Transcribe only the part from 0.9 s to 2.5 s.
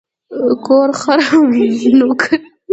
خر او نوکر.